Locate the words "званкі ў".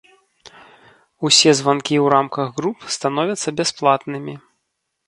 1.59-2.15